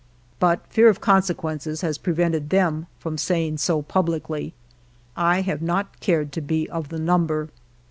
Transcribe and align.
But 0.39 0.65
fear 0.67 0.89
of 0.89 0.99
consequences 0.99 1.81
has 1.81 1.99
prevented 1.99 2.49
them 2.49 2.87
from 2.97 3.19
saying 3.19 3.59
so 3.59 3.83
publicly. 3.83 4.55
I 5.15 5.41
have 5.41 5.61
not 5.61 5.99
cared 5.99 6.31
to 6.31 6.41
be 6.41 6.67
of 6.69 6.89
the 6.89 6.97
number. 6.97 7.49